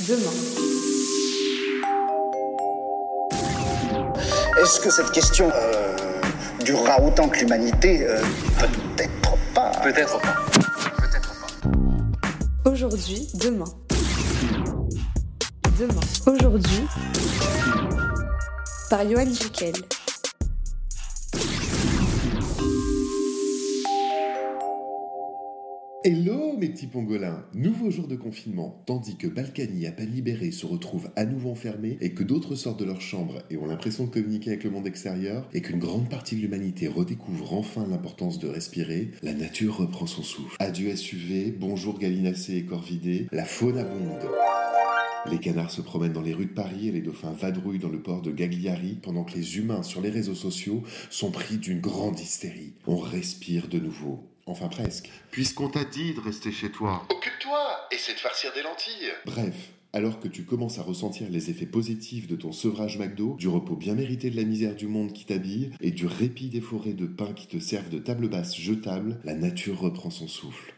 [0.00, 0.32] demain.
[4.62, 5.96] Est-ce que cette question euh,
[6.64, 8.20] durera autant que l'humanité Euh,
[8.58, 9.70] Peut-être pas.
[9.82, 10.34] Peut-être pas.
[10.98, 12.70] Peut-être pas.
[12.70, 13.64] Aujourd'hui, demain.
[15.78, 16.00] Demain.
[16.26, 16.86] Aujourd'hui.
[18.90, 19.74] Par Johan Jekyll.
[26.08, 30.64] Hello mes petits pangolins Nouveau jour de confinement, tandis que Balkany à peine libéré se
[30.64, 34.10] retrouve à nouveau enfermé et que d'autres sortent de leur chambre et ont l'impression de
[34.10, 38.46] communiquer avec le monde extérieur et qu'une grande partie de l'humanité redécouvre enfin l'importance de
[38.46, 40.54] respirer, la nature reprend son souffle.
[40.60, 44.30] Adieu SUV, bonjour gallinacés et corvidés, la faune abonde.
[45.28, 48.00] Les canards se promènent dans les rues de Paris et les dauphins vadrouillent dans le
[48.00, 52.20] port de Gagliari pendant que les humains sur les réseaux sociaux sont pris d'une grande
[52.20, 52.74] hystérie.
[52.86, 54.22] On respire de nouveau.
[54.46, 55.10] Enfin presque.
[55.32, 57.04] Puisqu'on t'a dit de rester chez toi.
[57.10, 57.58] Occupe-toi
[57.90, 62.28] Essaie de farcir des lentilles Bref, alors que tu commences à ressentir les effets positifs
[62.28, 65.72] de ton sevrage McDo, du repos bien mérité de la misère du monde qui t'habille
[65.80, 69.34] et du répit des forêts de pins qui te servent de table basse jetable, la
[69.34, 70.75] nature reprend son souffle.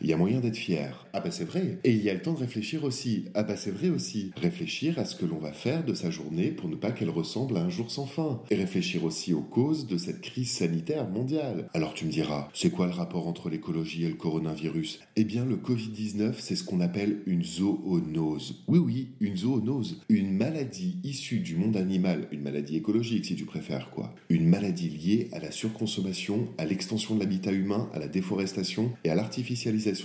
[0.00, 1.06] Il y a moyen d'être fier.
[1.12, 1.78] Ah bah c'est vrai.
[1.84, 3.26] Et il y a le temps de réfléchir aussi.
[3.34, 4.32] Ah bah c'est vrai aussi.
[4.36, 7.56] Réfléchir à ce que l'on va faire de sa journée pour ne pas qu'elle ressemble
[7.56, 8.42] à un jour sans fin.
[8.50, 11.68] Et réfléchir aussi aux causes de cette crise sanitaire mondiale.
[11.74, 15.00] Alors tu me diras, c'est quoi le rapport entre l'écologie et le coronavirus?
[15.16, 18.62] Eh bien le Covid-19, c'est ce qu'on appelle une zoonose.
[18.68, 20.00] Oui oui, une zoonose.
[20.08, 24.14] Une maladie issue du monde animal, une maladie écologique si tu préfères quoi.
[24.28, 29.10] Une maladie liée à la surconsommation, à l'extension de l'habitat humain, à la déforestation et
[29.10, 29.59] à l'artificialisation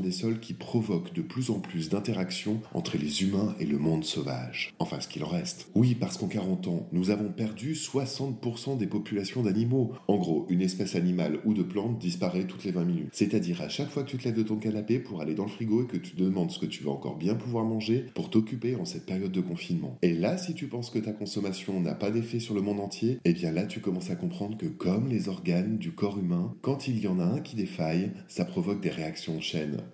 [0.00, 4.04] des sols qui provoque de plus en plus d'interactions entre les humains et le monde
[4.04, 4.74] sauvage.
[4.78, 5.68] Enfin, ce qu'il en reste.
[5.74, 9.92] Oui, parce qu'en 40 ans, nous avons perdu 60% des populations d'animaux.
[10.06, 13.08] En gros, une espèce animale ou de plante disparaît toutes les 20 minutes.
[13.12, 15.50] C'est-à-dire à chaque fois que tu te lèves de ton canapé pour aller dans le
[15.50, 18.76] frigo et que tu demandes ce que tu vas encore bien pouvoir manger pour t'occuper
[18.76, 19.96] en cette période de confinement.
[20.02, 23.18] Et là, si tu penses que ta consommation n'a pas d'effet sur le monde entier,
[23.24, 26.86] eh bien là, tu commences à comprendre que comme les organes du corps humain, quand
[26.86, 29.37] il y en a un qui défaille, ça provoque des réactions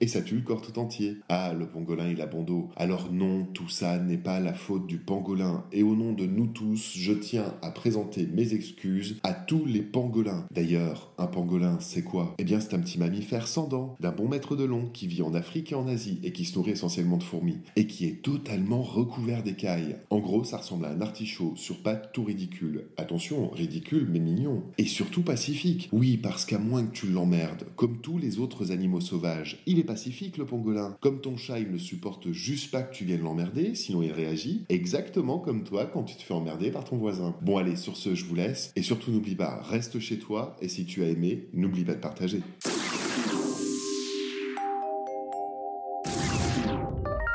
[0.00, 1.18] Et ça tue le corps tout entier.
[1.28, 2.40] Ah, le pangolin, il a bon.
[2.76, 5.64] Alors non, tout ça n'est pas la faute du pangolin.
[5.72, 9.82] Et au nom de nous tous, je tiens à présenter mes excuses à tous les
[9.82, 10.46] pangolins.
[10.50, 12.34] D'ailleurs, un pangolin, c'est quoi?
[12.38, 15.22] Eh bien, c'est un petit mammifère sans dents, d'un bon mètre de long, qui vit
[15.22, 18.22] en Afrique et en Asie, et qui se nourrit essentiellement de fourmis, et qui est
[18.22, 19.96] totalement recouvert d'écailles.
[20.08, 22.86] En gros, ça ressemble à un artichaut sur pattes tout ridicule.
[22.96, 24.62] Attention, ridicule mais mignon.
[24.78, 25.88] Et surtout pacifique.
[25.92, 29.29] Oui, parce qu'à moins que tu l'emmerdes, comme tous les autres animaux sauvages,
[29.66, 30.96] il est pacifique le pangolin.
[31.00, 34.64] Comme ton chat, il ne supporte juste pas que tu viennes l'emmerder, sinon il réagit
[34.68, 37.34] exactement comme toi quand tu te fais emmerder par ton voisin.
[37.42, 38.72] Bon allez, sur ce, je vous laisse.
[38.76, 42.00] Et surtout n'oublie pas, reste chez toi, et si tu as aimé, n'oublie pas de
[42.00, 42.40] partager.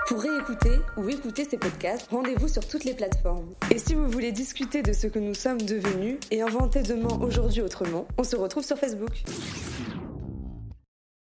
[0.08, 3.54] Pour réécouter ou écouter ces podcasts, rendez-vous sur toutes les plateformes.
[3.74, 7.62] Et si vous voulez discuter de ce que nous sommes devenus et inventer demain aujourd'hui
[7.62, 9.24] autrement, on se retrouve sur Facebook.